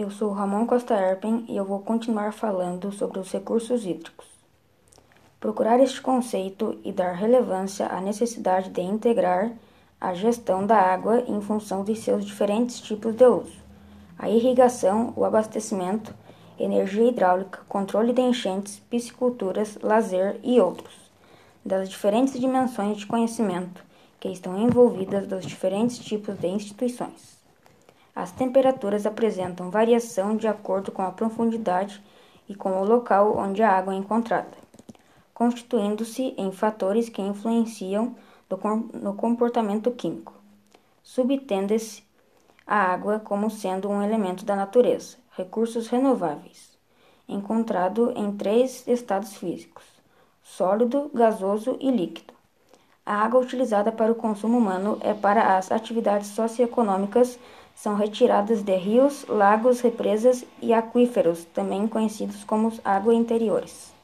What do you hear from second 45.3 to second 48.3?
recursos renováveis, encontrado